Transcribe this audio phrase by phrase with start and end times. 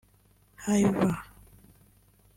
[0.65, 1.13] Hiver